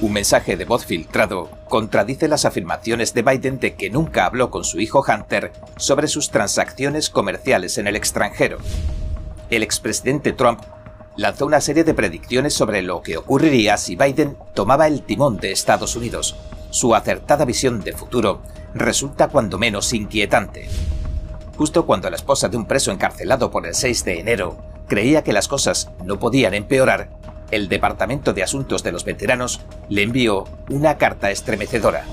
Un 0.00 0.12
mensaje 0.12 0.56
de 0.56 0.64
voz 0.64 0.84
filtrado 0.84 1.50
contradice 1.68 2.28
las 2.28 2.44
afirmaciones 2.44 3.14
de 3.14 3.22
Biden 3.22 3.58
de 3.58 3.74
que 3.74 3.90
nunca 3.90 4.26
habló 4.26 4.48
con 4.48 4.62
su 4.62 4.78
hijo 4.78 5.04
Hunter 5.06 5.52
sobre 5.76 6.06
sus 6.06 6.30
transacciones 6.30 7.10
comerciales 7.10 7.78
en 7.78 7.88
el 7.88 7.96
extranjero. 7.96 8.58
El 9.50 9.64
expresidente 9.64 10.32
Trump 10.32 10.60
lanzó 11.16 11.46
una 11.46 11.60
serie 11.60 11.82
de 11.82 11.94
predicciones 11.94 12.54
sobre 12.54 12.82
lo 12.82 13.02
que 13.02 13.16
ocurriría 13.16 13.76
si 13.76 13.96
Biden 13.96 14.36
tomaba 14.54 14.86
el 14.86 15.02
timón 15.02 15.38
de 15.38 15.50
Estados 15.50 15.96
Unidos. 15.96 16.36
Su 16.70 16.94
acertada 16.94 17.44
visión 17.44 17.80
de 17.80 17.92
futuro 17.92 18.42
resulta 18.74 19.26
cuando 19.26 19.58
menos 19.58 19.92
inquietante. 19.92 20.68
Justo 21.56 21.86
cuando 21.86 22.08
la 22.08 22.16
esposa 22.16 22.48
de 22.48 22.56
un 22.56 22.66
preso 22.66 22.92
encarcelado 22.92 23.50
por 23.50 23.66
el 23.66 23.74
6 23.74 24.04
de 24.04 24.20
enero 24.20 24.58
creía 24.86 25.24
que 25.24 25.32
las 25.32 25.48
cosas 25.48 25.90
no 26.04 26.20
podían 26.20 26.54
empeorar, 26.54 27.10
el 27.50 27.68
Departamento 27.68 28.32
de 28.32 28.42
Asuntos 28.42 28.82
de 28.82 28.92
los 28.92 29.04
Veteranos 29.04 29.60
le 29.88 30.02
envió 30.02 30.44
una 30.68 30.98
carta 30.98 31.30
estremecedora. 31.30 32.04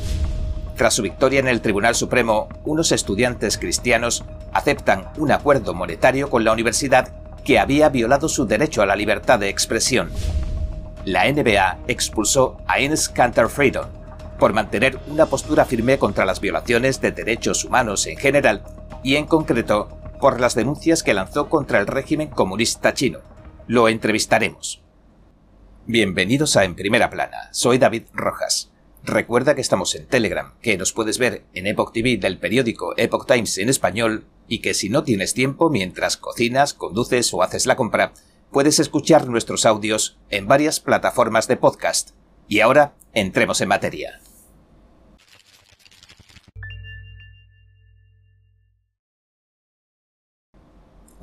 Tras 0.76 0.94
su 0.94 1.02
victoria 1.02 1.40
en 1.40 1.48
el 1.48 1.62
Tribunal 1.62 1.96
Supremo, 1.96 2.50
unos 2.66 2.92
estudiantes 2.92 3.58
cristianos 3.58 4.26
aceptan 4.54 5.10
un 5.18 5.32
acuerdo 5.32 5.74
monetario 5.74 6.30
con 6.30 6.44
la 6.44 6.52
universidad 6.52 7.10
que 7.44 7.60
había 7.60 7.90
violado 7.90 8.28
su 8.28 8.46
derecho 8.46 8.82
a 8.82 8.86
la 8.86 8.96
libertad 8.96 9.40
de 9.40 9.50
expresión. 9.50 10.10
La 11.06 11.32
NBA 11.32 11.78
expulsó 11.88 12.58
a 12.68 12.80
Ines 12.82 13.10
Cantor 13.10 13.50
Freedom 13.50 13.86
por 14.40 14.54
mantener 14.54 15.00
una 15.08 15.28
postura 15.28 15.64
firme 15.64 15.98
contra 15.98 16.26
las 16.26 16.42
violaciones 16.42 17.00
de 17.00 17.12
derechos 17.12 17.64
humanos 17.64 18.06
en 18.08 18.18
general 18.18 18.64
y 19.04 19.16
en 19.16 19.28
concreto 19.28 19.88
por 20.20 20.40
las 20.42 20.56
denuncias 20.56 21.04
que 21.04 21.14
lanzó 21.14 21.48
contra 21.48 21.80
el 21.80 21.88
régimen 21.88 22.30
comunista 22.30 22.94
chino. 22.94 23.20
Lo 23.68 23.88
entrevistaremos. 23.88 24.85
Bienvenidos 25.88 26.58
a 26.58 26.64
En 26.64 26.74
Primera 26.74 27.12
Plana, 27.12 27.48
soy 27.52 27.78
David 27.78 28.06
Rojas. 28.12 28.72
Recuerda 29.04 29.54
que 29.54 29.62
estamos 29.62 29.94
en 29.94 30.08
Telegram, 30.08 30.56
que 30.60 30.80
nos 30.80 30.94
puedes 30.94 31.20
ver 31.20 31.44
en 31.54 31.68
Epoch 31.68 31.94
TV 31.94 32.18
del 32.18 32.40
periódico 32.40 32.96
Epoch 32.98 33.28
Times 33.28 33.60
en 33.60 33.70
español 33.70 34.26
y 34.48 34.62
que 34.62 34.74
si 34.74 34.90
no 34.90 35.04
tienes 35.04 35.36
tiempo 35.36 35.70
mientras 35.70 36.18
cocinas, 36.18 36.74
conduces 36.74 37.32
o 37.36 37.44
haces 37.44 37.68
la 37.68 37.76
compra, 37.76 38.14
puedes 38.50 38.80
escuchar 38.80 39.28
nuestros 39.28 39.64
audios 39.68 40.18
en 40.32 40.48
varias 40.48 40.80
plataformas 40.80 41.48
de 41.48 41.58
podcast. 41.58 42.16
Y 42.48 42.62
ahora, 42.62 42.96
entremos 43.14 43.62
en 43.62 43.70
materia. 43.70 44.22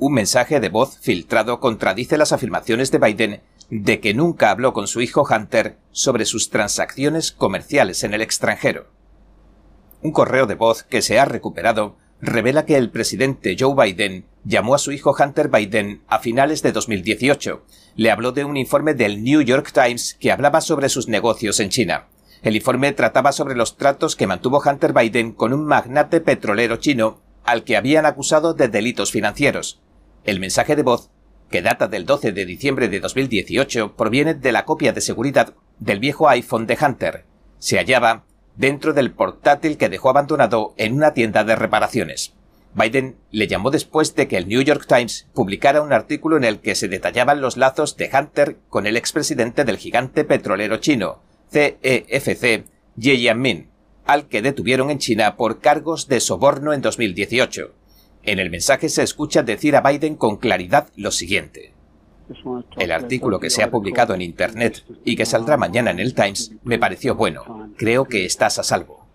Un 0.05 0.11
mensaje 0.11 0.59
de 0.59 0.67
voz 0.67 0.97
filtrado 0.99 1.61
contradice 1.61 2.17
las 2.17 2.33
afirmaciones 2.33 2.91
de 2.91 2.97
Biden 2.97 3.41
de 3.69 4.01
que 4.01 4.13
nunca 4.13 4.49
habló 4.49 4.73
con 4.73 4.85
su 4.85 4.99
hijo 4.99 5.23
Hunter 5.23 5.77
sobre 5.93 6.25
sus 6.25 6.49
transacciones 6.49 7.31
comerciales 7.31 8.03
en 8.03 8.13
el 8.13 8.21
extranjero. 8.21 8.87
Un 10.01 10.11
correo 10.11 10.45
de 10.45 10.55
voz 10.55 10.83
que 10.83 11.01
se 11.01 11.19
ha 11.19 11.23
recuperado 11.23 11.95
revela 12.19 12.65
que 12.65 12.75
el 12.75 12.89
presidente 12.89 13.55
Joe 13.57 13.81
Biden 13.81 14.25
llamó 14.43 14.75
a 14.75 14.77
su 14.77 14.91
hijo 14.91 15.15
Hunter 15.17 15.47
Biden 15.47 16.01
a 16.09 16.19
finales 16.19 16.61
de 16.63 16.73
2018. 16.73 17.63
Le 17.95 18.11
habló 18.11 18.33
de 18.33 18.43
un 18.43 18.57
informe 18.57 18.95
del 18.95 19.23
New 19.23 19.39
York 19.39 19.71
Times 19.71 20.17
que 20.19 20.33
hablaba 20.33 20.59
sobre 20.59 20.89
sus 20.89 21.07
negocios 21.07 21.61
en 21.61 21.69
China. 21.69 22.07
El 22.41 22.57
informe 22.57 22.91
trataba 22.91 23.31
sobre 23.31 23.55
los 23.55 23.77
tratos 23.77 24.17
que 24.17 24.27
mantuvo 24.27 24.61
Hunter 24.65 24.91
Biden 24.91 25.31
con 25.31 25.53
un 25.53 25.63
magnate 25.63 26.19
petrolero 26.19 26.75
chino 26.75 27.21
al 27.45 27.63
que 27.63 27.77
habían 27.77 28.05
acusado 28.05 28.53
de 28.53 28.67
delitos 28.67 29.09
financieros. 29.09 29.79
El 30.25 30.39
mensaje 30.39 30.75
de 30.75 30.83
voz 30.83 31.09
que 31.53 31.61
data 31.61 31.87
del 31.87 32.07
12 32.07 32.31
de 32.31 32.47
diciembre 32.47 32.87
de 32.87 32.99
2018, 32.99 33.95
proviene 33.95 34.33
de 34.33 34.51
la 34.51 34.65
copia 34.65 34.91
de 34.91 35.01
seguridad 35.01 35.53
del 35.77 35.99
viejo 35.99 36.27
iPhone 36.27 36.65
de 36.65 36.75
Hunter. 36.81 37.25
Se 37.59 37.77
hallaba 37.77 38.25
dentro 38.55 38.93
del 38.93 39.11
portátil 39.11 39.77
que 39.77 39.87
dejó 39.87 40.09
abandonado 40.09 40.73
en 40.77 40.95
una 40.95 41.13
tienda 41.13 41.43
de 41.43 41.55
reparaciones. 41.55 42.33
Biden 42.73 43.17
le 43.29 43.45
llamó 43.45 43.69
después 43.69 44.15
de 44.15 44.27
que 44.27 44.37
el 44.37 44.47
New 44.47 44.63
York 44.63 44.87
Times 44.87 45.27
publicara 45.35 45.83
un 45.83 45.93
artículo 45.93 46.37
en 46.37 46.43
el 46.43 46.59
que 46.59 46.73
se 46.73 46.87
detallaban 46.87 47.39
los 47.39 47.55
lazos 47.55 47.97
de 47.97 48.09
Hunter 48.11 48.57
con 48.67 48.87
el 48.87 48.97
expresidente 48.97 49.63
del 49.63 49.77
gigante 49.77 50.23
petrolero 50.23 50.77
chino, 50.77 51.21
CEFC, 51.51 52.65
Ye 52.95 53.17
Jianmin, 53.17 53.69
al 54.05 54.27
que 54.27 54.41
detuvieron 54.41 54.89
en 54.89 54.97
China 54.97 55.35
por 55.35 55.59
cargos 55.59 56.07
de 56.07 56.19
soborno 56.19 56.73
en 56.73 56.81
2018. 56.81 57.75
En 58.23 58.39
el 58.39 58.49
mensaje 58.49 58.89
se 58.89 59.03
escucha 59.03 59.43
decir 59.43 59.75
a 59.75 59.81
Biden 59.81 60.15
con 60.15 60.37
claridad 60.37 60.87
lo 60.95 61.11
siguiente. 61.11 61.73
El 62.77 62.91
artículo 62.91 63.39
que 63.39 63.49
se 63.49 63.63
ha 63.63 63.71
publicado 63.71 64.13
en 64.13 64.21
Internet 64.21 64.85
y 65.03 65.15
que 65.15 65.25
saldrá 65.25 65.57
mañana 65.57 65.91
en 65.91 65.99
el 65.99 66.13
Times 66.13 66.53
me 66.63 66.79
pareció 66.79 67.15
bueno. 67.15 67.71
Creo 67.77 68.05
que 68.05 68.25
estás 68.25 68.59
a 68.59 68.63
salvo. 68.63 69.05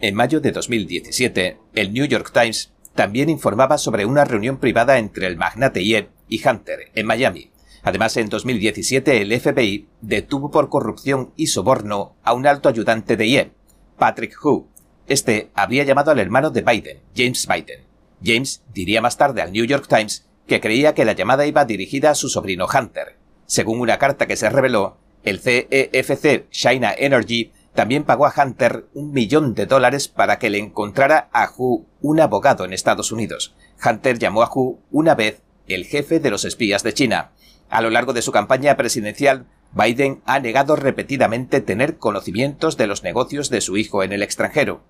En 0.00 0.14
mayo 0.14 0.40
de 0.40 0.50
2017, 0.50 1.58
el 1.74 1.92
New 1.92 2.06
York 2.06 2.32
Times 2.32 2.72
también 2.94 3.28
informaba 3.28 3.78
sobre 3.78 4.04
una 4.04 4.24
reunión 4.24 4.58
privada 4.58 4.98
entre 4.98 5.26
el 5.26 5.36
magnate 5.36 5.84
Ye 5.84 6.08
y 6.28 6.46
Hunter 6.46 6.90
en 6.94 7.06
Miami. 7.06 7.50
Además, 7.82 8.16
en 8.16 8.28
2017 8.28 9.22
el 9.22 9.40
FBI 9.40 9.86
detuvo 10.00 10.50
por 10.50 10.68
corrupción 10.68 11.30
y 11.36 11.46
soborno 11.46 12.16
a 12.24 12.34
un 12.34 12.46
alto 12.46 12.68
ayudante 12.68 13.16
de 13.16 13.28
Ye, 13.28 13.52
Patrick 13.96 14.34
Hu, 14.44 14.68
este 15.10 15.50
habría 15.54 15.82
llamado 15.82 16.12
al 16.12 16.20
hermano 16.20 16.50
de 16.50 16.62
Biden, 16.62 17.00
James 17.16 17.48
Biden. 17.48 17.80
James 18.24 18.62
diría 18.72 19.02
más 19.02 19.16
tarde 19.16 19.42
al 19.42 19.50
New 19.50 19.64
York 19.64 19.86
Times 19.88 20.28
que 20.46 20.60
creía 20.60 20.94
que 20.94 21.04
la 21.04 21.14
llamada 21.14 21.46
iba 21.46 21.64
dirigida 21.64 22.10
a 22.10 22.14
su 22.14 22.28
sobrino 22.28 22.68
Hunter. 22.72 23.16
Según 23.46 23.80
una 23.80 23.98
carta 23.98 24.28
que 24.28 24.36
se 24.36 24.48
reveló, 24.48 24.98
el 25.24 25.40
CEFC 25.40 26.48
China 26.50 26.94
Energy 26.96 27.50
también 27.74 28.04
pagó 28.04 28.24
a 28.24 28.32
Hunter 28.36 28.86
un 28.94 29.10
millón 29.10 29.54
de 29.54 29.66
dólares 29.66 30.06
para 30.06 30.38
que 30.38 30.48
le 30.48 30.58
encontrara 30.58 31.28
a 31.32 31.50
Hu 31.56 31.86
un 32.00 32.20
abogado 32.20 32.64
en 32.64 32.72
Estados 32.72 33.10
Unidos. 33.10 33.56
Hunter 33.84 34.16
llamó 34.16 34.44
a 34.44 34.50
Hu 34.54 34.78
una 34.92 35.16
vez 35.16 35.42
el 35.66 35.86
jefe 35.86 36.20
de 36.20 36.30
los 36.30 36.44
espías 36.44 36.84
de 36.84 36.94
China. 36.94 37.32
A 37.68 37.82
lo 37.82 37.90
largo 37.90 38.12
de 38.12 38.22
su 38.22 38.30
campaña 38.30 38.76
presidencial, 38.76 39.46
Biden 39.72 40.22
ha 40.24 40.38
negado 40.38 40.76
repetidamente 40.76 41.60
tener 41.60 41.98
conocimientos 41.98 42.76
de 42.76 42.86
los 42.86 43.02
negocios 43.02 43.50
de 43.50 43.60
su 43.60 43.76
hijo 43.76 44.04
en 44.04 44.12
el 44.12 44.22
extranjero 44.22 44.84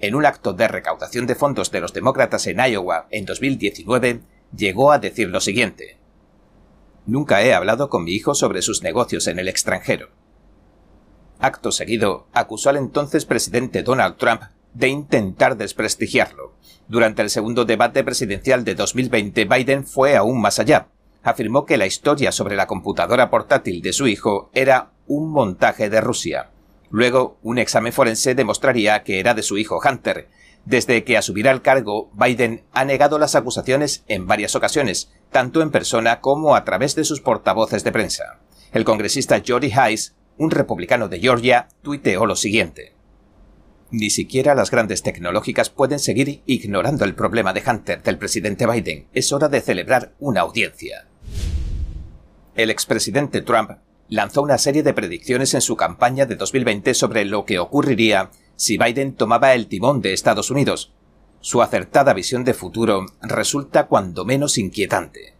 en 0.00 0.14
un 0.14 0.26
acto 0.26 0.52
de 0.52 0.68
recaudación 0.68 1.26
de 1.26 1.34
fondos 1.34 1.70
de 1.70 1.80
los 1.80 1.92
demócratas 1.92 2.46
en 2.46 2.58
Iowa 2.58 3.06
en 3.10 3.26
2019, 3.26 4.20
llegó 4.56 4.92
a 4.92 4.98
decir 4.98 5.28
lo 5.28 5.40
siguiente. 5.40 5.98
Nunca 7.06 7.42
he 7.42 7.54
hablado 7.54 7.88
con 7.88 8.04
mi 8.04 8.12
hijo 8.12 8.34
sobre 8.34 8.62
sus 8.62 8.82
negocios 8.82 9.26
en 9.26 9.38
el 9.38 9.48
extranjero. 9.48 10.08
Acto 11.38 11.72
seguido, 11.72 12.26
acusó 12.32 12.70
al 12.70 12.76
entonces 12.76 13.24
presidente 13.24 13.82
Donald 13.82 14.16
Trump 14.16 14.42
de 14.74 14.88
intentar 14.88 15.56
desprestigiarlo. 15.56 16.54
Durante 16.88 17.22
el 17.22 17.30
segundo 17.30 17.64
debate 17.64 18.04
presidencial 18.04 18.64
de 18.64 18.74
2020, 18.74 19.44
Biden 19.44 19.86
fue 19.86 20.16
aún 20.16 20.40
más 20.40 20.58
allá. 20.58 20.88
Afirmó 21.22 21.66
que 21.66 21.76
la 21.76 21.86
historia 21.86 22.32
sobre 22.32 22.56
la 22.56 22.66
computadora 22.66 23.30
portátil 23.30 23.82
de 23.82 23.92
su 23.92 24.06
hijo 24.06 24.50
era 24.54 24.92
un 25.06 25.30
montaje 25.30 25.90
de 25.90 26.00
Rusia. 26.00 26.50
Luego, 26.90 27.38
un 27.42 27.58
examen 27.58 27.92
forense 27.92 28.34
demostraría 28.34 29.02
que 29.04 29.20
era 29.20 29.34
de 29.34 29.42
su 29.42 29.58
hijo 29.58 29.80
Hunter. 29.82 30.28
Desde 30.64 31.04
que 31.04 31.16
asumirá 31.16 31.52
el 31.52 31.62
cargo, 31.62 32.10
Biden 32.12 32.64
ha 32.72 32.84
negado 32.84 33.18
las 33.18 33.34
acusaciones 33.34 34.04
en 34.08 34.26
varias 34.26 34.54
ocasiones, 34.54 35.12
tanto 35.30 35.62
en 35.62 35.70
persona 35.70 36.20
como 36.20 36.54
a 36.54 36.64
través 36.64 36.94
de 36.96 37.04
sus 37.04 37.20
portavoces 37.20 37.84
de 37.84 37.92
prensa. 37.92 38.40
El 38.72 38.84
congresista 38.84 39.40
Jody 39.46 39.72
Hayes, 39.72 40.16
un 40.36 40.50
republicano 40.50 41.08
de 41.08 41.20
Georgia, 41.20 41.68
tuiteó 41.82 42.26
lo 42.26 42.36
siguiente. 42.36 42.94
Ni 43.92 44.10
siquiera 44.10 44.54
las 44.54 44.70
grandes 44.70 45.02
tecnológicas 45.02 45.70
pueden 45.70 45.98
seguir 45.98 46.42
ignorando 46.46 47.04
el 47.04 47.14
problema 47.14 47.52
de 47.52 47.62
Hunter 47.66 48.02
del 48.02 48.18
presidente 48.18 48.66
Biden. 48.66 49.06
Es 49.12 49.32
hora 49.32 49.48
de 49.48 49.60
celebrar 49.60 50.12
una 50.20 50.42
audiencia. 50.42 51.08
El 52.54 52.70
expresidente 52.70 53.42
Trump 53.42 53.72
lanzó 54.10 54.42
una 54.42 54.58
serie 54.58 54.82
de 54.82 54.92
predicciones 54.92 55.54
en 55.54 55.60
su 55.60 55.76
campaña 55.76 56.26
de 56.26 56.34
2020 56.36 56.92
sobre 56.94 57.24
lo 57.24 57.44
que 57.44 57.60
ocurriría 57.60 58.30
si 58.56 58.76
Biden 58.76 59.14
tomaba 59.14 59.54
el 59.54 59.68
timón 59.68 60.02
de 60.02 60.12
Estados 60.12 60.50
Unidos. 60.50 60.92
Su 61.40 61.62
acertada 61.62 62.12
visión 62.12 62.44
de 62.44 62.52
futuro 62.52 63.06
resulta 63.22 63.86
cuando 63.86 64.26
menos 64.26 64.58
inquietante. 64.58 65.34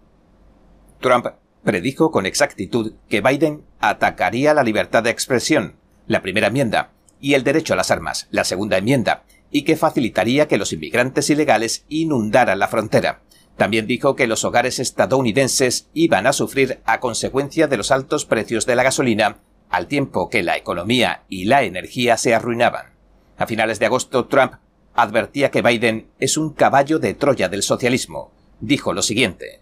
Trump 1.01 1.27
predijo 1.65 2.11
con 2.11 2.25
exactitud 2.25 2.95
que 3.09 3.21
Biden 3.21 3.65
atacaría 3.81 4.55
la 4.55 4.63
libertad 4.63 5.03
de 5.03 5.11
expresión, 5.11 5.77
la 6.07 6.23
primera 6.23 6.47
enmienda, 6.47 6.93
y 7.21 7.35
el 7.35 7.45
derecho 7.45 7.75
a 7.75 7.77
las 7.77 7.91
armas, 7.91 8.29
la 8.31 8.45
segunda 8.45 8.79
enmienda, 8.79 9.25
y 9.51 9.63
que 9.63 9.77
facilitaría 9.77 10.49
que 10.49 10.59
los 10.59 10.73
inmigrantes 10.73 11.29
ilegales 11.29 11.85
inundaran 11.89 12.59
la 12.59 12.69
frontera. 12.69 13.23
También 13.61 13.87
dijo 13.87 14.17
que 14.17 14.27
los 14.27 14.47
hogares 14.47 14.79
estadounidenses 14.79 15.91
iban 15.93 16.27
a 16.27 16.33
sufrir 16.33 16.81
a 16.87 16.99
consecuencia 16.99 17.67
de 17.67 17.77
los 17.77 17.91
altos 17.91 18.25
precios 18.25 18.65
de 18.65 18.75
la 18.75 18.83
gasolina, 18.83 19.43
al 19.69 19.87
tiempo 19.87 20.31
que 20.31 20.43
la 20.43 20.57
economía 20.57 21.25
y 21.29 21.45
la 21.45 21.63
energía 21.65 22.17
se 22.17 22.35
arruinaban. 22.35 22.95
A 23.37 23.47
finales 23.47 23.79
de 23.79 23.85
agosto, 23.85 24.29
Trump 24.29 24.55
advertía 24.95 25.51
que 25.51 25.61
Biden 25.61 26.09
es 26.19 26.39
un 26.39 26.55
caballo 26.55 26.99
de 26.99 27.13
Troya 27.13 27.51
del 27.51 27.63
socialismo. 27.63 28.33
Dijo 28.61 28.95
lo 28.95 29.03
siguiente. 29.03 29.61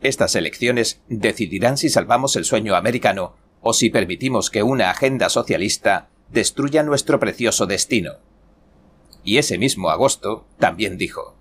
Estas 0.00 0.36
elecciones 0.36 1.02
decidirán 1.08 1.76
si 1.76 1.88
salvamos 1.88 2.36
el 2.36 2.44
sueño 2.44 2.76
americano 2.76 3.34
o 3.62 3.72
si 3.72 3.90
permitimos 3.90 4.48
que 4.48 4.62
una 4.62 4.90
agenda 4.90 5.28
socialista 5.28 6.08
destruya 6.30 6.84
nuestro 6.84 7.18
precioso 7.18 7.66
destino. 7.66 8.12
Y 9.24 9.38
ese 9.38 9.58
mismo 9.58 9.90
agosto 9.90 10.46
también 10.60 10.98
dijo, 10.98 11.37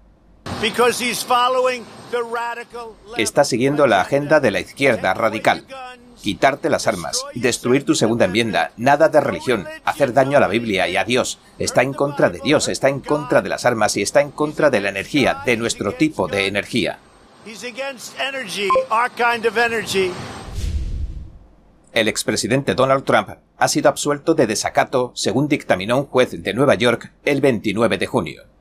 Está 3.15 3.43
siguiendo 3.43 3.85
la 3.85 4.01
agenda 4.01 4.39
de 4.39 4.49
la 4.49 4.59
izquierda 4.59 5.13
radical. 5.13 5.67
Quitarte 6.19 6.71
las 6.71 6.87
armas, 6.87 7.23
destruir 7.35 7.85
tu 7.85 7.93
segunda 7.93 8.25
enmienda, 8.25 8.71
nada 8.75 9.07
de 9.07 9.21
religión, 9.21 9.67
hacer 9.85 10.13
daño 10.13 10.37
a 10.37 10.41
la 10.41 10.47
Biblia 10.47 10.87
y 10.87 10.97
a 10.97 11.03
Dios. 11.03 11.37
Está 11.59 11.83
en 11.83 11.93
contra 11.93 12.31
de 12.31 12.39
Dios, 12.39 12.69
está 12.69 12.89
en 12.89 13.01
contra 13.01 13.43
de 13.43 13.49
las 13.49 13.65
armas 13.65 13.97
y 13.97 14.01
está 14.01 14.21
en 14.21 14.31
contra 14.31 14.71
de 14.71 14.81
la 14.81 14.89
energía, 14.89 15.43
de 15.45 15.57
nuestro 15.57 15.91
tipo 15.91 16.27
de 16.27 16.47
energía. 16.47 16.97
El 21.93 22.07
expresidente 22.07 22.73
Donald 22.73 23.03
Trump 23.03 23.29
ha 23.57 23.67
sido 23.67 23.89
absuelto 23.89 24.33
de 24.33 24.47
desacato 24.47 25.11
según 25.13 25.47
dictaminó 25.47 25.99
un 25.99 26.05
juez 26.07 26.31
de 26.31 26.53
Nueva 26.55 26.73
York 26.73 27.13
el 27.25 27.41
29 27.41 27.99
de 27.99 28.07
junio. 28.07 28.56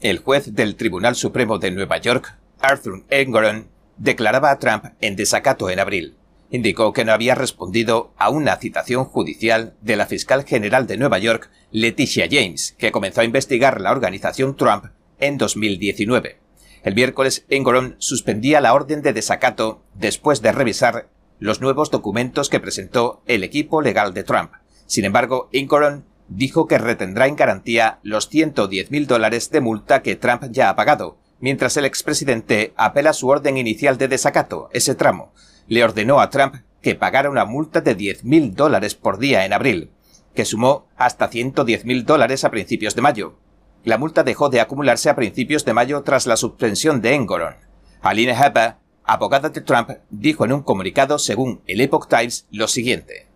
El 0.00 0.18
juez 0.18 0.54
del 0.54 0.76
Tribunal 0.76 1.16
Supremo 1.16 1.58
de 1.58 1.72
Nueva 1.72 1.98
York, 1.98 2.38
Arthur 2.60 3.04
Engoron, 3.10 3.68
declaraba 3.96 4.52
a 4.52 4.60
Trump 4.60 4.84
en 5.00 5.16
desacato 5.16 5.70
en 5.70 5.80
abril. 5.80 6.16
Indicó 6.50 6.92
que 6.92 7.04
no 7.04 7.12
había 7.12 7.34
respondido 7.34 8.12
a 8.16 8.30
una 8.30 8.54
citación 8.58 9.04
judicial 9.04 9.74
de 9.80 9.96
la 9.96 10.06
fiscal 10.06 10.44
general 10.44 10.86
de 10.86 10.98
Nueva 10.98 11.18
York, 11.18 11.50
Leticia 11.72 12.28
James, 12.30 12.76
que 12.78 12.92
comenzó 12.92 13.22
a 13.22 13.24
investigar 13.24 13.80
la 13.80 13.90
organización 13.90 14.56
Trump 14.56 14.84
en 15.18 15.36
2019. 15.36 16.38
El 16.84 16.94
miércoles, 16.94 17.44
Engoron 17.48 17.96
suspendía 17.98 18.60
la 18.60 18.74
orden 18.74 19.02
de 19.02 19.12
desacato 19.12 19.82
después 19.94 20.42
de 20.42 20.52
revisar 20.52 21.08
los 21.40 21.60
nuevos 21.60 21.90
documentos 21.90 22.48
que 22.48 22.60
presentó 22.60 23.20
el 23.26 23.42
equipo 23.42 23.82
legal 23.82 24.14
de 24.14 24.22
Trump. 24.22 24.52
Sin 24.86 25.04
embargo, 25.04 25.48
Engoron 25.52 26.04
dijo 26.28 26.66
que 26.66 26.78
retendrá 26.78 27.26
en 27.26 27.36
garantía 27.36 27.98
los 28.02 28.30
110.000 28.30 29.06
dólares 29.06 29.50
de 29.50 29.60
multa 29.60 30.02
que 30.02 30.16
Trump 30.16 30.44
ya 30.50 30.68
ha 30.70 30.76
pagado, 30.76 31.18
mientras 31.40 31.76
el 31.76 31.84
expresidente 31.84 32.72
apela 32.76 33.12
su 33.12 33.28
orden 33.28 33.56
inicial 33.56 33.98
de 33.98 34.08
desacato, 34.08 34.68
ese 34.72 34.94
tramo. 34.94 35.32
Le 35.66 35.84
ordenó 35.84 36.20
a 36.20 36.30
Trump 36.30 36.56
que 36.82 36.94
pagara 36.94 37.30
una 37.30 37.44
multa 37.44 37.80
de 37.80 37.96
10.000 37.96 38.54
dólares 38.54 38.94
por 38.94 39.18
día 39.18 39.44
en 39.44 39.52
abril, 39.52 39.90
que 40.34 40.44
sumó 40.44 40.86
hasta 40.96 41.30
110.000 41.30 42.04
dólares 42.04 42.44
a 42.44 42.50
principios 42.50 42.94
de 42.94 43.02
mayo. 43.02 43.38
La 43.84 43.98
multa 43.98 44.22
dejó 44.22 44.48
de 44.48 44.60
acumularse 44.60 45.08
a 45.08 45.16
principios 45.16 45.64
de 45.64 45.72
mayo 45.72 46.02
tras 46.02 46.26
la 46.26 46.36
suspensión 46.36 47.00
de 47.00 47.14
Engoron. 47.14 47.56
Aline 48.02 48.32
Hepper, 48.32 48.76
abogada 49.04 49.48
de 49.48 49.60
Trump, 49.60 49.90
dijo 50.10 50.44
en 50.44 50.52
un 50.52 50.62
comunicado 50.62 51.18
según 51.18 51.62
el 51.66 51.80
Epoch 51.80 52.08
Times 52.08 52.46
lo 52.50 52.68
siguiente. 52.68 53.27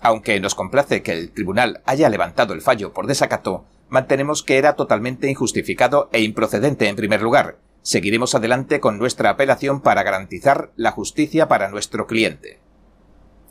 Aunque 0.00 0.40
nos 0.40 0.54
complace 0.54 1.02
que 1.02 1.12
el 1.12 1.30
tribunal 1.30 1.82
haya 1.84 2.08
levantado 2.08 2.54
el 2.54 2.62
fallo 2.62 2.92
por 2.92 3.06
desacato, 3.06 3.64
mantenemos 3.88 4.42
que 4.42 4.56
era 4.56 4.74
totalmente 4.74 5.28
injustificado 5.30 6.08
e 6.12 6.22
improcedente 6.22 6.88
en 6.88 6.96
primer 6.96 7.22
lugar. 7.22 7.58
Seguiremos 7.82 8.34
adelante 8.34 8.80
con 8.80 8.98
nuestra 8.98 9.30
apelación 9.30 9.80
para 9.80 10.02
garantizar 10.02 10.70
la 10.76 10.90
justicia 10.90 11.48
para 11.48 11.68
nuestro 11.68 12.06
cliente. 12.06 12.58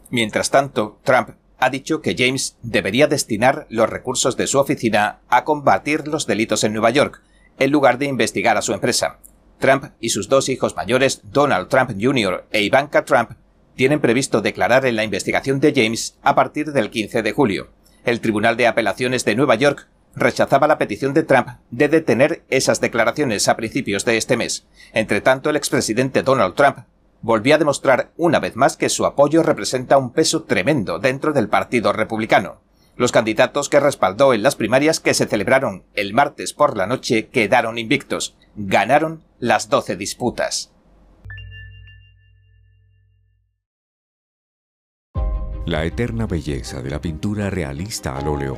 Mientras 0.09 0.49
tanto, 0.49 0.99
Trump 1.03 1.31
ha 1.59 1.69
dicho 1.69 2.01
que 2.01 2.15
James 2.17 2.57
debería 2.61 3.07
destinar 3.07 3.67
los 3.69 3.89
recursos 3.89 4.37
de 4.37 4.47
su 4.47 4.59
oficina 4.59 5.19
a 5.29 5.43
combatir 5.43 6.07
los 6.07 6.25
delitos 6.25 6.63
en 6.63 6.73
Nueva 6.73 6.89
York, 6.89 7.21
en 7.59 7.71
lugar 7.71 7.97
de 7.97 8.05
investigar 8.05 8.57
a 8.57 8.61
su 8.61 8.73
empresa. 8.73 9.19
Trump 9.59 9.91
y 9.99 10.09
sus 10.09 10.29
dos 10.29 10.47
hijos 10.47 10.75
mayores, 10.75 11.21
Donald 11.31 11.67
Trump 11.67 11.91
Jr. 11.99 12.45
e 12.51 12.61
Ivanka 12.61 13.03
Trump, 13.03 13.31
tienen 13.79 14.01
previsto 14.01 14.41
declarar 14.41 14.85
en 14.85 14.97
la 14.97 15.05
investigación 15.05 15.61
de 15.61 15.71
James 15.73 16.17
a 16.21 16.35
partir 16.35 16.73
del 16.73 16.89
15 16.89 17.21
de 17.23 17.31
julio. 17.31 17.69
El 18.03 18.19
Tribunal 18.19 18.57
de 18.57 18.67
Apelaciones 18.67 19.23
de 19.23 19.35
Nueva 19.35 19.55
York 19.55 19.87
rechazaba 20.17 20.67
la 20.67 20.77
petición 20.77 21.13
de 21.13 21.23
Trump 21.23 21.47
de 21.71 21.87
detener 21.87 22.43
esas 22.49 22.81
declaraciones 22.81 23.47
a 23.47 23.55
principios 23.55 24.03
de 24.03 24.17
este 24.17 24.35
mes. 24.35 24.67
Entre 24.91 25.21
tanto, 25.21 25.49
el 25.49 25.55
expresidente 25.55 26.23
Donald 26.23 26.55
Trump 26.55 26.79
volvió 27.21 27.55
a 27.55 27.57
demostrar 27.57 28.11
una 28.17 28.41
vez 28.41 28.57
más 28.57 28.75
que 28.75 28.89
su 28.89 29.05
apoyo 29.05 29.43
representa 29.43 29.97
un 29.97 30.11
peso 30.11 30.43
tremendo 30.43 30.99
dentro 30.99 31.31
del 31.31 31.47
Partido 31.47 31.93
Republicano. 31.93 32.59
Los 32.97 33.13
candidatos 33.13 33.69
que 33.69 33.79
respaldó 33.79 34.33
en 34.33 34.43
las 34.43 34.57
primarias 34.57 34.99
que 34.99 35.13
se 35.13 35.25
celebraron 35.25 35.85
el 35.93 36.13
martes 36.13 36.51
por 36.51 36.75
la 36.75 36.85
noche 36.85 37.29
quedaron 37.29 37.77
invictos. 37.77 38.35
Ganaron 38.57 39.23
las 39.39 39.69
12 39.69 39.95
disputas. 39.95 40.73
La 45.69 45.85
eterna 45.85 46.25
belleza 46.25 46.81
de 46.81 46.89
la 46.89 46.99
pintura 46.99 47.51
realista 47.51 48.17
al 48.17 48.27
óleo. 48.27 48.57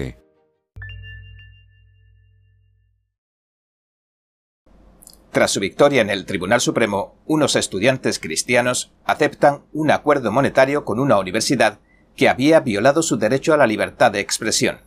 Tras 5.30 5.50
su 5.50 5.60
victoria 5.60 6.00
en 6.00 6.08
el 6.10 6.26
Tribunal 6.26 6.60
Supremo, 6.60 7.16
unos 7.26 7.56
estudiantes 7.56 8.20
cristianos 8.20 8.92
aceptan 9.04 9.64
un 9.72 9.90
acuerdo 9.90 10.30
monetario 10.30 10.84
con 10.84 11.00
una 11.00 11.18
universidad 11.18 11.80
que 12.14 12.28
había 12.28 12.60
violado 12.60 13.02
su 13.02 13.16
derecho 13.16 13.52
a 13.52 13.56
la 13.56 13.66
libertad 13.66 14.12
de 14.12 14.20
expresión. 14.20 14.78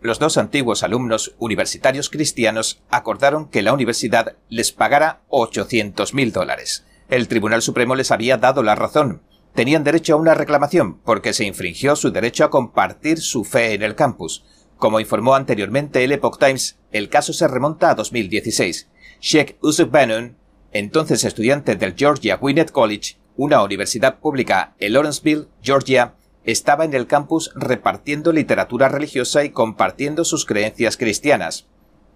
Los 0.00 0.18
dos 0.18 0.36
antiguos 0.36 0.82
alumnos 0.82 1.34
universitarios 1.38 2.10
cristianos 2.10 2.82
acordaron 2.90 3.48
que 3.48 3.62
la 3.62 3.72
universidad 3.72 4.36
les 4.48 4.70
pagara 4.70 5.22
800.000 5.30 6.32
dólares 6.32 6.84
el 7.08 7.28
Tribunal 7.28 7.62
Supremo 7.62 7.94
les 7.94 8.10
había 8.10 8.36
dado 8.36 8.62
la 8.62 8.74
razón. 8.74 9.22
Tenían 9.54 9.82
derecho 9.82 10.14
a 10.14 10.16
una 10.18 10.34
reclamación 10.34 10.98
porque 11.00 11.32
se 11.32 11.44
infringió 11.44 11.96
su 11.96 12.10
derecho 12.10 12.44
a 12.44 12.50
compartir 12.50 13.18
su 13.18 13.44
fe 13.44 13.74
en 13.74 13.82
el 13.82 13.94
campus. 13.94 14.44
Como 14.76 15.00
informó 15.00 15.34
anteriormente 15.34 16.04
el 16.04 16.12
Epoch 16.12 16.38
Times, 16.38 16.78
el 16.92 17.08
caso 17.08 17.32
se 17.32 17.48
remonta 17.48 17.90
a 17.90 17.94
2016. 17.94 18.88
Sheikh 19.20 19.56
Usuf 19.62 19.90
Bannon, 19.90 20.36
entonces 20.72 21.24
estudiante 21.24 21.74
del 21.74 21.94
Georgia 21.96 22.36
Gwinnett 22.36 22.70
College, 22.70 23.16
una 23.36 23.62
universidad 23.62 24.20
pública 24.20 24.74
en 24.78 24.92
Lawrenceville, 24.92 25.48
Georgia, 25.62 26.14
estaba 26.44 26.84
en 26.84 26.94
el 26.94 27.06
campus 27.06 27.50
repartiendo 27.54 28.32
literatura 28.32 28.88
religiosa 28.88 29.44
y 29.44 29.50
compartiendo 29.50 30.24
sus 30.24 30.44
creencias 30.44 30.96
cristianas. 30.96 31.66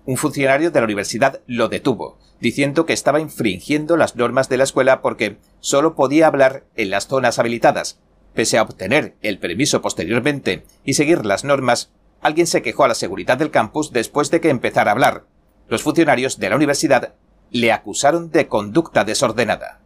Un 0.04 0.16
funcionario 0.16 0.70
de 0.70 0.80
la 0.80 0.84
universidad 0.84 1.40
lo 1.46 1.68
detuvo, 1.68 2.18
diciendo 2.40 2.86
que 2.86 2.92
estaba 2.92 3.20
infringiendo 3.20 3.96
las 3.96 4.16
normas 4.16 4.48
de 4.48 4.56
la 4.56 4.64
escuela 4.64 5.00
porque 5.00 5.36
solo 5.60 5.94
podía 5.94 6.26
hablar 6.26 6.64
en 6.74 6.90
las 6.90 7.06
zonas 7.06 7.38
habilitadas. 7.38 8.00
Pese 8.34 8.58
a 8.58 8.62
obtener 8.62 9.14
el 9.22 9.38
permiso 9.38 9.80
posteriormente 9.80 10.64
y 10.84 10.94
seguir 10.94 11.24
las 11.24 11.44
normas, 11.44 11.92
alguien 12.20 12.48
se 12.48 12.62
quejó 12.62 12.84
a 12.84 12.88
la 12.88 12.94
seguridad 12.94 13.38
del 13.38 13.50
campus 13.50 13.92
después 13.92 14.30
de 14.30 14.40
que 14.40 14.50
empezara 14.50 14.90
a 14.90 14.94
hablar. 14.94 15.24
Los 15.68 15.82
funcionarios 15.82 16.38
de 16.38 16.50
la 16.50 16.56
universidad 16.56 17.14
le 17.50 17.70
acusaron 17.70 18.30
de 18.30 18.48
conducta 18.48 19.04
desordenada. 19.04 19.80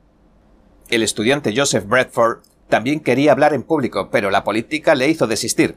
El 0.88 1.02
estudiante 1.02 1.52
Joseph 1.54 1.86
Bradford 1.86 2.38
también 2.68 3.00
quería 3.00 3.32
hablar 3.32 3.52
en 3.52 3.64
público, 3.64 4.08
pero 4.10 4.30
la 4.30 4.44
política 4.44 4.94
le 4.94 5.08
hizo 5.08 5.26
desistir, 5.26 5.76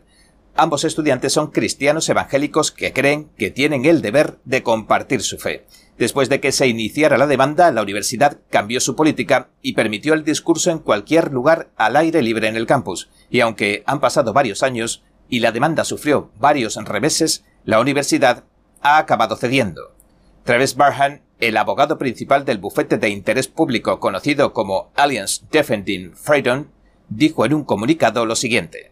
Ambos 0.62 0.84
estudiantes 0.84 1.32
son 1.32 1.52
cristianos 1.52 2.10
evangélicos 2.10 2.74
que 2.74 2.92
creen 2.92 3.30
que 3.38 3.50
tienen 3.50 3.86
el 3.86 4.02
deber 4.02 4.40
de 4.44 4.62
compartir 4.62 5.22
su 5.22 5.38
fe. 5.38 5.66
Después 5.98 6.28
de 6.28 6.42
que 6.42 6.52
se 6.52 6.68
iniciara 6.68 7.18
la 7.18 7.28
demanda, 7.28 7.72
la 7.72 7.82
universidad 7.82 8.42
cambió 8.50 8.82
su 8.82 8.94
política 8.94 9.52
y 9.62 9.72
permitió 9.72 10.14
el 10.14 10.26
discurso 10.26 10.70
en 10.70 10.80
cualquier 10.80 11.32
lugar 11.32 11.70
al 11.78 11.96
aire 11.96 12.22
libre 12.22 12.50
en 12.50 12.58
el 12.58 12.68
campus. 12.68 13.10
Y 13.30 13.40
aunque 13.40 13.84
han 13.86 14.02
pasado 14.02 14.34
varios 14.34 14.62
años 14.62 15.02
y 15.30 15.40
la 15.40 15.54
demanda 15.54 15.86
sufrió 15.86 16.30
varios 16.42 16.76
reveses, 16.76 17.46
la 17.64 17.80
universidad 17.80 18.44
ha 18.82 18.98
acabado 18.98 19.38
cediendo. 19.38 19.96
Travis 20.44 20.76
Barhan, 20.76 21.22
el 21.40 21.56
abogado 21.56 21.98
principal 21.98 22.44
del 22.44 22.58
bufete 22.58 22.98
de 22.98 23.08
interés 23.08 23.48
público 23.48 24.02
conocido 24.02 24.52
como 24.52 24.92
Alliance 24.98 25.42
Defending 25.50 26.18
Freedom, 26.18 26.66
dijo 27.08 27.46
en 27.46 27.54
un 27.54 27.64
comunicado 27.64 28.26
lo 28.26 28.36
siguiente. 28.36 28.92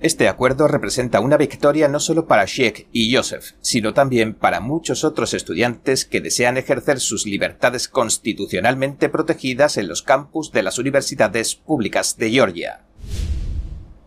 Este 0.00 0.28
acuerdo 0.28 0.68
representa 0.68 1.18
una 1.18 1.36
victoria 1.36 1.88
no 1.88 1.98
solo 1.98 2.28
para 2.28 2.44
Sheikh 2.44 2.86
y 2.92 3.12
Joseph, 3.12 3.54
sino 3.60 3.94
también 3.94 4.32
para 4.32 4.60
muchos 4.60 5.02
otros 5.02 5.34
estudiantes 5.34 6.04
que 6.04 6.20
desean 6.20 6.56
ejercer 6.56 7.00
sus 7.00 7.26
libertades 7.26 7.88
constitucionalmente 7.88 9.08
protegidas 9.08 9.76
en 9.76 9.88
los 9.88 10.04
campus 10.04 10.52
de 10.52 10.62
las 10.62 10.78
universidades 10.78 11.56
públicas 11.56 12.16
de 12.16 12.30
Georgia. 12.30 12.84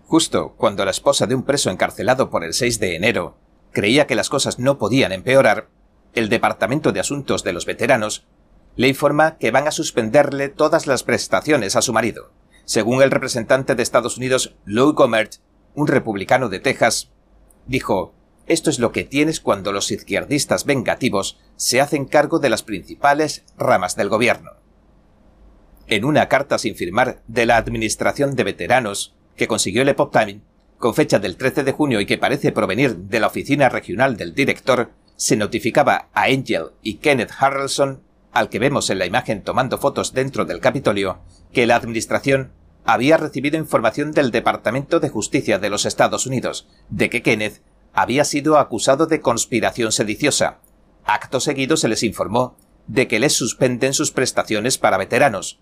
Justo 0.05 0.55
cuando 0.55 0.85
la 0.85 0.91
esposa 0.91 1.27
de 1.27 1.35
un 1.35 1.43
preso 1.43 1.69
encarcelado 1.69 2.29
por 2.29 2.45
el 2.45 2.53
6 2.53 2.79
de 2.79 2.95
enero 2.95 3.35
creía 3.73 4.07
que 4.07 4.15
las 4.15 4.29
cosas 4.29 4.59
no 4.59 4.77
podían 4.77 5.11
empeorar, 5.11 5.67
el 6.13 6.29
Departamento 6.29 6.93
de 6.93 7.01
Asuntos 7.01 7.43
de 7.43 7.51
los 7.51 7.65
Veteranos 7.65 8.25
le 8.77 8.87
informa 8.87 9.37
que 9.37 9.51
van 9.51 9.67
a 9.67 9.71
suspenderle 9.71 10.47
todas 10.47 10.87
las 10.87 11.03
prestaciones 11.03 11.75
a 11.75 11.81
su 11.81 11.91
marido. 11.91 12.31
Según 12.63 13.01
el 13.01 13.11
representante 13.11 13.75
de 13.75 13.83
Estados 13.83 14.15
Unidos, 14.15 14.55
Lou 14.63 14.93
Gomert, 14.93 15.35
un 15.75 15.87
republicano 15.87 16.49
de 16.49 16.59
Texas, 16.59 17.11
dijo, 17.67 18.13
esto 18.47 18.69
es 18.69 18.79
lo 18.79 18.91
que 18.91 19.03
tienes 19.03 19.39
cuando 19.39 19.71
los 19.71 19.91
izquierdistas 19.91 20.65
vengativos 20.65 21.39
se 21.55 21.79
hacen 21.79 22.05
cargo 22.05 22.39
de 22.39 22.49
las 22.49 22.63
principales 22.63 23.45
ramas 23.57 23.95
del 23.95 24.09
gobierno. 24.09 24.51
En 25.87 26.05
una 26.05 26.27
carta 26.27 26.57
sin 26.57 26.75
firmar 26.75 27.21
de 27.27 27.45
la 27.45 27.57
Administración 27.57 28.35
de 28.35 28.43
Veteranos 28.43 29.15
que 29.35 29.47
consiguió 29.47 29.81
el 29.81 29.89
Epoch 29.89 30.11
Times, 30.11 30.41
con 30.77 30.95
fecha 30.95 31.19
del 31.19 31.37
13 31.37 31.63
de 31.63 31.71
junio 31.71 32.01
y 32.01 32.05
que 32.05 32.17
parece 32.17 32.51
provenir 32.51 32.97
de 32.97 33.19
la 33.19 33.27
oficina 33.27 33.69
regional 33.69 34.17
del 34.17 34.33
director, 34.33 34.91
se 35.15 35.35
notificaba 35.35 36.09
a 36.13 36.23
Angel 36.23 36.71
y 36.81 36.95
Kenneth 36.95 37.31
Harrelson, 37.37 38.01
al 38.31 38.49
que 38.49 38.59
vemos 38.59 38.89
en 38.89 38.97
la 38.97 39.05
imagen 39.05 39.43
tomando 39.43 39.77
fotos 39.77 40.13
dentro 40.13 40.45
del 40.45 40.59
Capitolio, 40.59 41.19
que 41.53 41.67
la 41.67 41.75
Administración 41.75 42.51
había 42.85 43.17
recibido 43.17 43.57
información 43.57 44.11
del 44.11 44.31
Departamento 44.31 44.99
de 44.99 45.09
Justicia 45.09 45.59
de 45.59 45.69
los 45.69 45.85
Estados 45.85 46.25
Unidos 46.25 46.67
de 46.89 47.09
que 47.09 47.21
Kenneth 47.21 47.61
había 47.93 48.25
sido 48.25 48.57
acusado 48.57 49.05
de 49.05 49.21
conspiración 49.21 49.91
sediciosa. 49.91 50.59
Acto 51.05 51.39
seguido 51.39 51.77
se 51.77 51.87
les 51.87 52.03
informó 52.03 52.57
de 52.87 53.07
que 53.07 53.19
les 53.19 53.33
suspenden 53.33 53.93
sus 53.93 54.11
prestaciones 54.11 54.77
para 54.77 54.97
veteranos, 54.97 55.59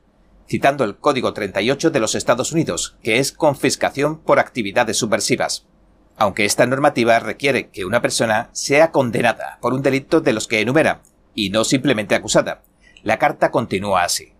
citando 0.47 0.83
el 0.83 0.97
Código 0.97 1.33
38 1.33 1.91
de 1.91 1.99
los 1.99 2.15
Estados 2.15 2.51
Unidos, 2.51 2.97
que 3.03 3.19
es 3.19 3.31
confiscación 3.31 4.19
por 4.19 4.39
actividades 4.39 4.97
subversivas. 4.97 5.65
Aunque 6.17 6.45
esta 6.45 6.65
normativa 6.65 7.19
requiere 7.19 7.69
que 7.69 7.85
una 7.85 8.01
persona 8.01 8.49
sea 8.51 8.91
condenada 8.91 9.57
por 9.61 9.73
un 9.73 9.81
delito 9.81 10.21
de 10.21 10.33
los 10.33 10.47
que 10.47 10.59
enumera, 10.61 11.01
y 11.33 11.49
no 11.49 11.63
simplemente 11.63 12.15
acusada, 12.15 12.63
la 13.03 13.17
carta 13.19 13.51
continúa 13.51 14.03
así. 14.03 14.33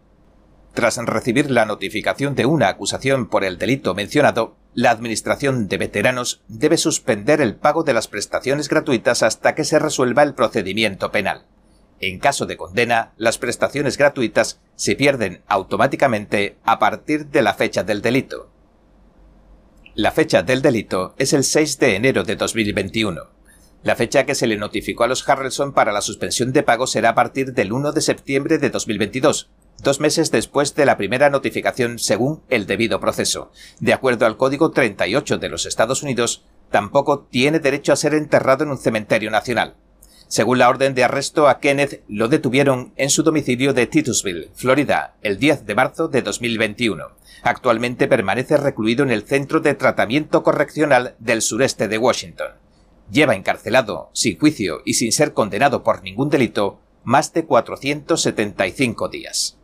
Tras 0.79 0.95
recibir 0.95 1.51
la 1.51 1.65
notificación 1.65 2.36
de 2.36 2.45
una 2.45 2.69
acusación 2.69 3.27
por 3.27 3.43
el 3.43 3.57
delito 3.57 3.93
mencionado, 3.95 4.55
la 4.74 4.91
Administración 4.91 5.67
de 5.67 5.77
Veteranos 5.77 6.41
debe 6.48 6.77
suspender 6.77 7.41
el 7.41 7.57
pago 7.57 7.83
de 7.83 7.93
las 7.93 8.07
prestaciones 8.07 8.69
gratuitas 8.69 9.21
hasta 9.21 9.55
que 9.55 9.65
se 9.65 9.77
resuelva 9.77 10.24
el 10.24 10.36
procedimiento 10.36 11.12
penal. 11.12 11.43
En 12.00 12.17
caso 12.17 12.45
de 12.45 12.55
condena, 12.55 13.12
las 13.17 13.38
prestaciones 13.38 13.98
gratuitas 13.98 14.62
se 14.77 14.95
pierden 14.95 15.41
automáticamente 15.50 16.55
a 16.63 16.79
partir 16.79 17.25
de 17.25 17.41
la 17.41 17.55
fecha 17.55 17.83
del 17.83 18.01
delito. 18.01 18.50
La 19.95 20.13
fecha 20.13 20.43
del 20.43 20.62
delito 20.62 21.13
es 21.17 21.33
el 21.33 21.43
6 21.43 21.77
de 21.79 21.95
enero 21.98 22.24
de 22.24 22.38
2021. 22.38 23.21
La 23.83 23.98
fecha 23.98 24.25
que 24.25 24.33
se 24.33 24.48
le 24.48 24.55
notificó 24.55 25.03
a 25.03 25.07
los 25.07 25.27
Harrelson 25.27 25.74
para 25.74 25.91
la 25.91 26.01
suspensión 26.01 26.53
de 26.53 26.63
pago 26.63 26.88
será 26.88 27.09
a 27.09 27.15
partir 27.15 27.51
del 27.51 27.74
1 27.74 27.91
de 27.91 28.00
septiembre 28.00 28.59
de 28.59 28.69
2022, 28.69 29.50
dos 29.81 30.00
meses 30.00 30.31
después 30.31 30.75
de 30.75 30.86
la 30.86 30.98
primera 30.98 31.29
notificación 31.29 32.00
según 32.00 32.41
el 32.50 32.65
debido 32.65 33.00
proceso. 33.00 33.51
De 33.79 33.93
acuerdo 33.93 34.25
al 34.25 34.38
Código 34.38 34.71
38 34.71 35.38
de 35.38 35.50
los 35.50 35.65
Estados 35.65 36.03
Unidos, 36.03 36.45
tampoco 36.69 37.27
tiene 37.29 37.59
derecho 37.59 37.93
a 37.93 37.95
ser 37.95 38.13
enterrado 38.13 38.63
en 38.63 38.71
un 38.71 38.77
cementerio 38.77 39.31
nacional. 39.31 39.75
Según 40.27 40.59
la 40.59 40.69
orden 40.69 40.93
de 40.93 41.03
arresto 41.03 41.48
a 41.48 41.59
Kenneth, 41.59 42.03
lo 42.07 42.27
detuvieron 42.27 42.93
en 42.98 43.09
su 43.09 43.24
domicilio 43.24 43.74
de 43.74 43.88
Titusville, 43.88 44.51
Florida, 44.53 45.15
el 45.24 45.39
10 45.39 45.65
de 45.65 45.74
marzo 45.74 46.07
de 46.07 46.21
2021. 46.21 47.03
Actualmente 47.41 48.07
permanece 48.07 48.57
recluido 48.57 49.03
en 49.03 49.09
el 49.09 49.24
Centro 49.24 49.59
de 49.59 49.74
Tratamiento 49.74 50.43
Correccional 50.43 51.15
del 51.17 51.41
sureste 51.41 51.88
de 51.88 51.98
Washington. 51.98 52.51
Lleva 53.12 53.36
encarcelado, 53.36 54.12
sin 54.13 54.38
juicio 54.38 54.83
y 54.86 54.93
sin 54.93 55.12
ser 55.12 55.33
condenado 55.33 55.81
por 55.81 56.03
ningún 56.03 56.29
delito, 56.29 56.79
más 57.03 57.33
de 57.33 57.45
475 57.45 59.09
días. 59.09 59.58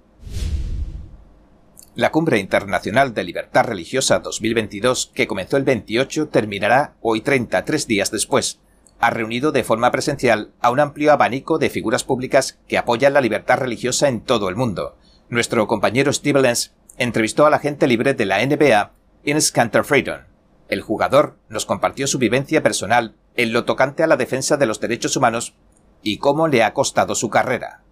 La 1.96 2.12
Cumbre 2.12 2.40
Internacional 2.40 3.14
de 3.14 3.24
Libertad 3.24 3.64
Religiosa 3.64 4.20
2022, 4.20 5.14
que 5.16 5.28
comenzó 5.28 5.56
el 5.56 5.64
28, 5.64 6.28
terminará 6.28 6.96
hoy 7.00 7.22
33 7.22 7.88
días 7.88 8.12
después. 8.12 8.60
Ha 9.00 9.12
reunido 9.12 9.54
de 9.54 9.64
forma 9.64 9.92
presencial 9.92 10.52
a 10.60 10.72
un 10.72 10.82
amplio 10.82 11.14
abanico 11.14 11.58
de 11.58 11.70
figuras 11.70 12.04
públicas 12.04 12.60
que 12.68 12.78
apoyan 12.78 13.14
la 13.14 13.22
libertad 13.22 13.60
religiosa 13.60 14.10
en 14.10 14.20
todo 14.20 14.50
el 14.50 14.58
mundo. 14.58 14.98
Nuestro 15.30 15.68
compañero 15.68 16.12
Steve 16.12 16.42
Lenz 16.42 16.74
entrevistó 16.98 17.46
a 17.46 17.50
la 17.50 17.60
gente 17.60 17.88
libre 17.88 18.14
de 18.14 18.26
la 18.26 18.46
NBA, 18.46 18.92
Ines 19.24 19.54
Cantor 19.54 19.86
Freedom. 19.86 20.20
El 20.68 20.82
jugador 20.82 21.38
nos 21.48 21.66
compartió 21.66 22.08
su 22.08 22.18
vivencia 22.18 22.62
personal 22.62 23.16
en 23.38 23.54
lo 23.54 23.64
tocante 23.64 24.04
a 24.04 24.08
la 24.08 24.18
defensa 24.18 24.58
de 24.58 24.66
los 24.66 24.82
derechos 24.82 25.16
humanos 25.16 25.56
y 26.02 26.18
cómo 26.18 26.50
le 26.50 26.62
ha 26.62 26.74
costado 26.74 27.16
su 27.16 27.30
carrera. 27.30 27.85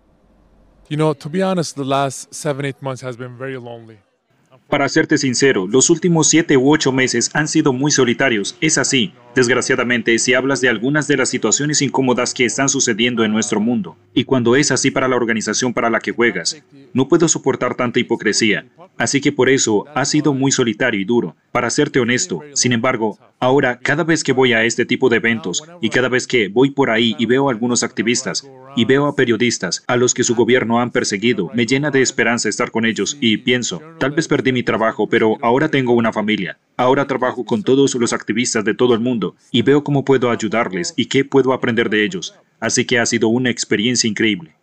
Para 4.70 4.90
serte 4.90 5.18
sincero, 5.18 5.68
los 5.68 5.90
últimos 5.90 6.28
siete 6.28 6.58
u 6.58 6.72
ocho 6.72 6.92
meses 6.92 7.30
han 7.34 7.48
sido 7.48 7.74
muy 7.74 7.92
solitarios. 7.92 8.58
Es 8.60 8.78
así. 8.78 9.14
Desgraciadamente, 9.36 10.20
si 10.20 10.36
hablas 10.36 10.62
de 10.62 10.70
algunas 10.70 11.08
de 11.08 11.18
las 11.18 11.30
situaciones 11.30 11.82
incómodas 11.82 12.36
que 12.36 12.46
están 12.46 12.70
sucediendo 12.70 13.24
en 13.24 13.32
nuestro 13.32 13.60
mundo, 13.60 13.98
y 14.14 14.26
cuando 14.26 14.56
es 14.56 14.72
así 14.72 14.92
para 14.92 15.08
la 15.08 15.16
organización 15.16 15.74
para 15.74 15.90
la 15.90 16.00
que 16.00 16.12
juegas, 16.12 16.62
no 16.94 17.08
puedo 17.08 17.28
soportar 17.28 17.74
tanta 17.74 18.00
hipocresía. 18.00 18.66
Así 18.98 19.22
que 19.22 19.32
por 19.32 19.50
eso 19.50 19.86
ha 19.96 20.06
sido 20.06 20.36
muy 20.36 20.52
solitario 20.52 21.00
y 21.00 21.06
duro, 21.06 21.36
para 21.52 21.72
serte 21.72 22.00
honesto. 22.00 22.42
Sin 22.54 22.74
embargo, 22.74 23.18
ahora 23.40 23.80
cada 23.80 24.04
vez 24.04 24.24
que 24.24 24.34
voy 24.34 24.54
a 24.54 24.66
este 24.66 24.86
tipo 24.86 25.10
de 25.10 25.18
eventos 25.18 25.64
y 25.82 25.90
cada 25.90 26.10
vez 26.10 26.28
que 26.28 26.48
voy 26.48 26.70
por 26.70 26.92
ahí 26.92 27.16
y 27.18 27.26
veo 27.26 27.48
a 27.48 27.52
algunos 27.52 27.82
activistas 27.82 28.48
y 28.76 28.86
veo 28.86 29.08
a 29.08 29.16
periodistas 29.16 29.84
a 29.88 29.96
los 29.96 30.14
que 30.14 30.24
su 30.24 30.36
gobierno 30.36 30.80
han 30.80 30.92
perseguido, 30.92 31.50
me 31.56 31.66
llena 31.66 31.90
de 31.90 32.02
esperanza 32.02 32.50
estar 32.50 32.70
con 32.70 32.86
ellos 32.86 33.18
y 33.20 33.38
pienso, 33.38 33.82
tal 34.00 34.12
vez 34.12 34.28
perdí 34.28 34.52
mi 34.52 34.64
trabajo, 34.64 35.08
pero 35.08 35.38
ahora 35.42 35.70
tengo 35.70 35.94
una 35.94 36.14
familia. 36.14 36.58
Ahora 36.76 37.06
trabajo 37.06 37.46
con 37.46 37.62
todos 37.62 37.94
los 37.94 38.14
activistas 38.14 38.66
de 38.66 38.74
todo 38.74 38.96
el 38.96 39.00
mundo 39.00 39.23
y 39.52 39.62
veo 39.62 39.84
cómo 39.84 40.04
puedo 40.06 40.30
ayudarles 40.30 40.94
y 40.96 41.06
qué 41.06 41.26
puedo 41.26 41.54
aprender 41.54 41.90
de 41.90 42.04
ellos. 42.06 42.36
Así 42.60 42.86
que 42.86 43.00
ha 43.00 43.06
sido 43.06 43.28
una 43.28 43.50
experiencia 43.50 44.10
increíble. 44.10 44.56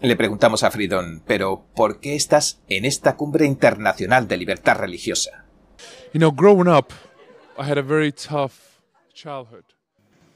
Le 0.00 0.16
preguntamos 0.16 0.62
a 0.64 0.70
Fridon, 0.70 1.22
pero 1.26 1.66
¿por 1.76 2.00
qué 2.00 2.16
estás 2.16 2.62
en 2.68 2.86
esta 2.86 3.16
cumbre 3.16 3.44
internacional 3.44 4.26
de 4.28 4.38
libertad 4.38 4.76
religiosa? 4.78 5.44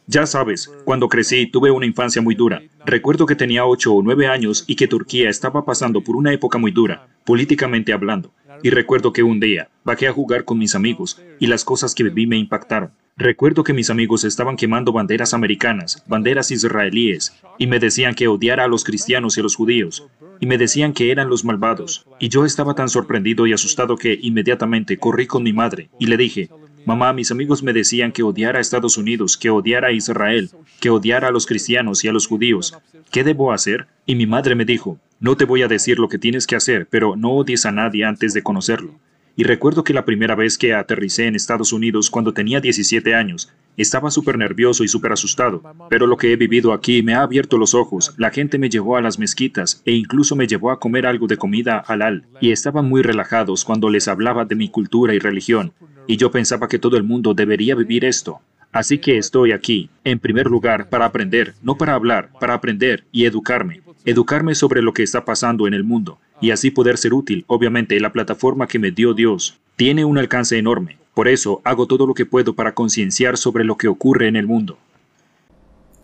Ya 0.07 0.27
sabes, 0.27 0.71
cuando 0.85 1.09
crecí 1.09 1.47
tuve 1.47 1.71
una 1.71 1.87
infancia 1.87 2.21
muy 2.21 2.35
dura. 2.35 2.61
Recuerdo 2.85 3.25
que 3.25 3.37
tenía 3.37 3.65
8 3.65 3.95
o 3.95 4.03
9 4.03 4.27
años 4.27 4.65
y 4.67 4.77
que 4.77 4.87
Turquía 4.87 5.31
estaba 5.31 5.65
pasando 5.65 6.03
por 6.03 6.17
una 6.17 6.35
época 6.35 6.59
muy 6.59 6.71
dura, 6.73 7.09
políticamente 7.25 7.95
hablando. 7.95 8.35
Y 8.65 8.71
recuerdo 8.71 9.13
que 9.13 9.23
un 9.23 9.41
día 9.41 9.69
bajé 9.85 10.09
a 10.09 10.13
jugar 10.15 10.47
con 10.47 10.57
mis 10.57 10.75
amigos 10.75 11.21
y 11.39 11.49
las 11.49 11.67
cosas 11.67 11.95
que 11.95 12.03
viví 12.03 12.27
me 12.27 12.39
impactaron. 12.39 12.93
Recuerdo 13.15 13.63
que 13.63 13.75
mis 13.75 13.91
amigos 13.91 14.25
estaban 14.25 14.57
quemando 14.57 14.91
banderas 14.91 15.35
americanas, 15.35 16.03
banderas 16.09 16.51
israelíes, 16.51 17.39
y 17.59 17.67
me 17.67 17.79
decían 17.79 18.15
que 18.15 18.27
odiara 18.27 18.65
a 18.65 18.69
los 18.69 18.83
cristianos 18.83 19.37
y 19.37 19.41
a 19.41 19.43
los 19.43 19.55
judíos, 19.55 20.09
y 20.41 20.47
me 20.47 20.57
decían 20.57 20.95
que 20.95 21.11
eran 21.11 21.29
los 21.29 21.45
malvados. 21.45 22.07
Y 22.19 22.31
yo 22.31 22.47
estaba 22.47 22.75
tan 22.75 22.89
sorprendido 22.89 23.47
y 23.47 23.53
asustado 23.53 23.99
que 23.99 24.19
inmediatamente 24.23 24.97
corrí 24.97 25.27
con 25.27 25.43
mi 25.43 25.53
madre 25.53 25.91
y 25.99 26.07
le 26.07 26.17
dije, 26.17 26.49
Mamá, 26.87 27.13
mis 27.13 27.31
amigos 27.31 27.63
me 27.63 27.73
decían 27.73 28.13
que 28.13 28.23
odiara 28.23 28.59
a 28.59 28.61
Estados 28.61 28.99
Unidos, 28.99 29.37
que 29.37 29.51
odiara 29.51 29.89
a 29.89 29.93
Israel, 29.93 30.51
que 30.81 30.91
odiara 30.91 31.29
a 31.29 31.31
los 31.31 31.47
cristianos 31.47 32.05
y 32.05 32.09
a 32.09 32.13
los 32.13 32.27
judíos. 32.27 32.77
¿Qué 33.11 33.25
debo 33.25 33.53
hacer? 33.53 33.87
Y 34.07 34.15
mi 34.17 34.27
madre 34.27 34.55
me 34.55 34.65
dijo, 34.65 34.99
no 35.21 35.37
te 35.37 35.45
voy 35.45 35.63
a 35.63 35.69
decir 35.69 35.99
lo 35.99 36.09
que 36.09 36.19
tienes 36.19 36.47
que 36.47 36.57
hacer, 36.57 36.87
pero 36.91 37.17
no 37.17 37.31
odies 37.31 37.65
a 37.65 37.73
nadie 37.73 38.05
antes 38.05 38.35
de 38.35 38.43
conocerlo. 38.43 38.99
Y 39.37 39.43
recuerdo 39.43 39.83
que 39.83 39.95
la 39.95 40.05
primera 40.05 40.37
vez 40.37 40.57
que 40.57 40.75
aterricé 40.75 41.27
en 41.27 41.35
Estados 41.35 41.73
Unidos 41.73 42.09
cuando 42.09 42.33
tenía 42.33 42.61
17 42.61 43.17
años, 43.17 43.53
estaba 43.77 44.13
súper 44.13 44.39
nervioso 44.39 44.85
y 44.85 44.89
súper 44.89 45.11
asustado, 45.11 45.61
pero 45.91 46.07
lo 46.07 46.17
que 46.17 46.33
he 46.33 46.37
vivido 46.37 46.73
aquí 46.73 47.03
me 47.03 47.15
ha 47.15 47.23
abierto 47.23 47.59
los 47.59 47.75
ojos. 47.75 48.15
La 48.17 48.31
gente 48.31 48.59
me 48.59 48.69
llevó 48.69 48.97
a 48.97 49.01
las 49.01 49.19
mezquitas 49.19 49.83
e 49.85 49.93
incluso 49.93 50.37
me 50.37 50.47
llevó 50.47 50.71
a 50.71 50.79
comer 50.79 51.05
algo 51.05 51.27
de 51.27 51.37
comida 51.37 51.79
halal 51.79 52.27
y 52.41 52.53
estaban 52.53 52.89
muy 52.89 53.03
relajados 53.03 53.65
cuando 53.65 53.91
les 53.91 54.07
hablaba 54.07 54.45
de 54.45 54.55
mi 54.55 54.69
cultura 54.69 55.15
y 55.15 55.19
religión, 55.19 55.73
y 56.07 56.17
yo 56.17 56.31
pensaba 56.31 56.69
que 56.69 56.79
todo 56.79 56.97
el 56.97 57.03
mundo 57.03 57.35
debería 57.35 57.75
vivir 57.75 58.05
esto. 58.05 58.41
Así 58.71 58.99
que 58.99 59.19
estoy 59.19 59.51
aquí, 59.51 59.91
en 60.05 60.21
primer 60.21 60.47
lugar, 60.47 60.89
para 60.89 61.07
aprender, 61.07 61.55
no 61.63 61.77
para 61.77 61.95
hablar, 61.95 62.31
para 62.39 62.55
aprender 62.55 63.05
y 63.11 63.25
educarme, 63.25 63.83
educarme 64.05 64.55
sobre 64.55 64.83
lo 64.83 64.93
que 64.93 65.03
está 65.03 65.25
pasando 65.25 65.67
en 65.67 65.75
el 65.75 65.83
mundo 65.83 66.21
y 66.41 66.51
así 66.51 66.71
poder 66.71 66.99
ser 66.99 67.15
útil. 67.15 67.45
Obviamente, 67.47 67.99
la 68.01 68.13
plataforma 68.13 68.67
que 68.67 68.79
me 68.79 68.91
dio 68.91 69.15
Dios 69.15 69.59
tiene 69.77 70.05
un 70.05 70.19
alcance 70.19 70.59
enorme. 70.59 70.99
Por 71.15 71.29
eso 71.29 71.61
hago 71.65 71.87
todo 71.87 72.07
lo 72.07 72.15
que 72.15 72.27
puedo 72.27 72.55
para 72.55 72.75
concienciar 72.75 73.37
sobre 73.37 73.65
lo 73.65 73.77
que 73.77 73.89
ocurre 73.89 74.29
en 74.29 74.37
el 74.37 74.47
mundo. 74.47 74.79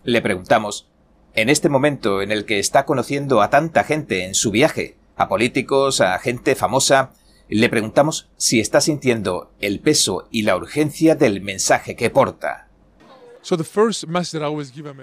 Le 0.03 0.21
preguntamos, 0.21 0.87
en 1.33 1.49
este 1.49 1.69
momento 1.69 2.21
en 2.21 2.31
el 2.31 2.45
que 2.45 2.59
está 2.59 2.85
conociendo 2.85 3.41
a 3.41 3.49
tanta 3.49 3.83
gente 3.83 4.25
en 4.25 4.33
su 4.35 4.51
viaje, 4.51 4.95
a 5.15 5.27
políticos, 5.27 6.01
a 6.01 6.17
gente 6.19 6.55
famosa, 6.55 7.13
Le 7.53 7.67
preguntamos 7.67 8.29
si 8.37 8.61
está 8.61 8.79
sintiendo 8.79 9.51
el 9.59 9.81
peso 9.81 10.29
y 10.31 10.43
la 10.43 10.55
urgencia 10.55 11.15
del 11.15 11.41
mensaje 11.41 11.97
que 11.97 12.09
porta. 12.09 12.69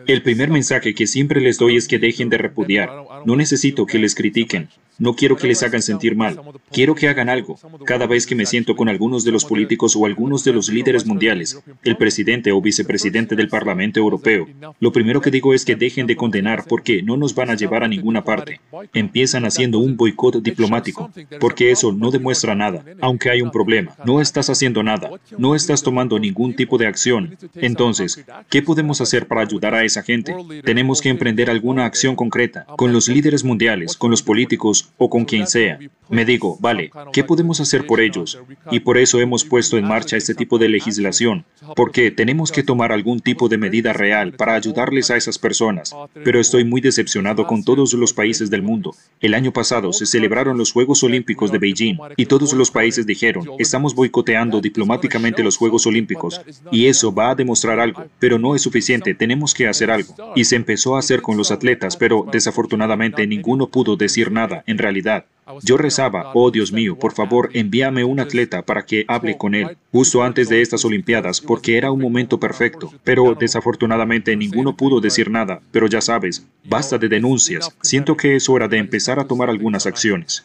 El 0.06 0.22
primer 0.22 0.48
mensaje 0.48 0.94
que 0.94 1.06
siempre 1.06 1.42
les 1.42 1.58
doy 1.58 1.76
es 1.76 1.86
que 1.86 1.98
dejen 1.98 2.30
de 2.30 2.38
repudiar. 2.38 2.90
No 3.26 3.36
necesito 3.36 3.84
que 3.84 3.98
les 3.98 4.14
critiquen. 4.14 4.70
No 4.98 5.14
quiero 5.14 5.36
que 5.36 5.46
les 5.46 5.62
hagan 5.62 5.80
sentir 5.80 6.16
mal. 6.16 6.40
Quiero 6.72 6.94
que 6.94 7.08
hagan 7.08 7.28
algo. 7.28 7.56
Cada 7.84 8.06
vez 8.06 8.26
que 8.26 8.34
me 8.34 8.46
siento 8.46 8.74
con 8.74 8.88
algunos 8.88 9.24
de 9.24 9.30
los 9.30 9.44
políticos 9.44 9.94
o 9.96 10.04
algunos 10.06 10.42
de 10.42 10.52
los 10.52 10.68
líderes 10.68 11.06
mundiales, 11.06 11.60
el 11.84 11.96
presidente 11.96 12.50
o 12.50 12.60
vicepresidente 12.60 13.36
del 13.36 13.48
Parlamento 13.48 14.00
Europeo, 14.00 14.48
lo 14.80 14.92
primero 14.92 15.20
que 15.20 15.30
digo 15.30 15.54
es 15.54 15.64
que 15.64 15.76
dejen 15.76 16.06
de 16.08 16.16
condenar 16.16 16.64
porque 16.68 17.02
no 17.02 17.16
nos 17.16 17.34
van 17.34 17.50
a 17.50 17.54
llevar 17.54 17.84
a 17.84 17.88
ninguna 17.88 18.24
parte. 18.24 18.60
Empiezan 18.92 19.44
haciendo 19.44 19.78
un 19.78 19.96
boicot 19.96 20.42
diplomático, 20.42 21.10
porque 21.38 21.70
eso 21.70 21.92
no 21.92 22.10
demuestra 22.10 22.56
nada, 22.56 22.84
aunque 23.00 23.30
hay 23.30 23.40
un 23.40 23.52
problema. 23.52 23.94
No 24.04 24.20
estás 24.20 24.50
haciendo 24.50 24.82
nada. 24.82 25.10
No 25.36 25.54
estás 25.54 25.82
tomando 25.82 26.18
ningún 26.18 26.54
tipo 26.54 26.76
de 26.76 26.86
acción. 26.86 27.36
Entonces, 27.54 28.24
¿qué 28.50 28.62
podemos 28.62 29.00
hacer 29.00 29.28
para 29.28 29.42
ayudar 29.42 29.74
a 29.74 29.84
esa 29.84 30.02
gente? 30.02 30.34
Tenemos 30.64 31.00
que 31.00 31.08
emprender 31.08 31.50
alguna 31.50 31.84
acción 31.84 32.16
concreta 32.16 32.66
con 32.76 32.92
los 32.92 33.08
líderes 33.08 33.44
mundiales, 33.44 33.96
con 33.96 34.10
los 34.10 34.22
políticos, 34.22 34.87
o 34.96 35.10
con 35.10 35.24
quien 35.24 35.46
sea. 35.46 35.78
Me 36.10 36.24
digo, 36.24 36.56
vale, 36.60 36.90
¿qué 37.12 37.22
podemos 37.22 37.60
hacer 37.60 37.86
por 37.86 38.00
ellos? 38.00 38.38
Y 38.70 38.80
por 38.80 38.96
eso 38.96 39.20
hemos 39.20 39.44
puesto 39.44 39.76
en 39.76 39.86
marcha 39.86 40.16
este 40.16 40.34
tipo 40.34 40.58
de 40.58 40.70
legislación, 40.70 41.44
porque 41.76 42.10
tenemos 42.10 42.50
que 42.50 42.62
tomar 42.62 42.92
algún 42.92 43.20
tipo 43.20 43.48
de 43.48 43.58
medida 43.58 43.92
real 43.92 44.32
para 44.32 44.54
ayudarles 44.54 45.10
a 45.10 45.16
esas 45.16 45.38
personas. 45.38 45.94
Pero 46.24 46.40
estoy 46.40 46.64
muy 46.64 46.80
decepcionado 46.80 47.46
con 47.46 47.62
todos 47.62 47.92
los 47.92 48.14
países 48.14 48.48
del 48.48 48.62
mundo. 48.62 48.94
El 49.20 49.34
año 49.34 49.52
pasado 49.52 49.92
se 49.92 50.06
celebraron 50.06 50.56
los 50.56 50.72
Juegos 50.72 51.02
Olímpicos 51.02 51.52
de 51.52 51.58
Beijing 51.58 51.98
y 52.16 52.24
todos 52.24 52.54
los 52.54 52.70
países 52.70 53.06
dijeron, 53.06 53.46
estamos 53.58 53.94
boicoteando 53.94 54.62
diplomáticamente 54.62 55.42
los 55.42 55.58
Juegos 55.58 55.86
Olímpicos 55.86 56.40
y 56.72 56.86
eso 56.86 57.12
va 57.12 57.30
a 57.30 57.34
demostrar 57.34 57.80
algo, 57.80 58.06
pero 58.18 58.38
no 58.38 58.54
es 58.54 58.62
suficiente, 58.62 59.14
tenemos 59.14 59.52
que 59.52 59.68
hacer 59.68 59.90
algo. 59.90 60.14
Y 60.34 60.44
se 60.44 60.56
empezó 60.56 60.96
a 60.96 61.00
hacer 61.00 61.20
con 61.20 61.36
los 61.36 61.50
atletas, 61.50 61.98
pero 61.98 62.26
desafortunadamente 62.32 63.26
ninguno 63.26 63.68
pudo 63.68 63.96
decir 63.96 64.32
nada 64.32 64.64
en 64.78 64.82
realidad. 64.82 65.24
Yo 65.62 65.78
rezaba, 65.78 66.30
oh 66.34 66.50
Dios 66.50 66.72
mío, 66.72 66.98
por 66.98 67.12
favor, 67.12 67.50
envíame 67.54 68.04
un 68.04 68.20
atleta 68.20 68.62
para 68.62 68.84
que 68.84 69.06
hable 69.08 69.38
con 69.38 69.54
él, 69.54 69.78
justo 69.90 70.22
antes 70.22 70.50
de 70.50 70.60
estas 70.60 70.84
Olimpiadas, 70.84 71.40
porque 71.40 71.78
era 71.78 71.90
un 71.90 72.00
momento 72.00 72.38
perfecto. 72.38 72.92
Pero 73.02 73.34
desafortunadamente 73.34 74.36
ninguno 74.36 74.76
pudo 74.76 75.00
decir 75.00 75.30
nada. 75.30 75.60
Pero 75.72 75.86
ya 75.86 76.02
sabes, 76.02 76.46
basta 76.64 76.98
de 76.98 77.08
denuncias. 77.08 77.74
Siento 77.82 78.16
que 78.16 78.36
es 78.36 78.48
hora 78.48 78.68
de 78.68 78.76
empezar 78.76 79.18
a 79.18 79.26
tomar 79.26 79.48
algunas 79.48 79.86
acciones. 79.86 80.44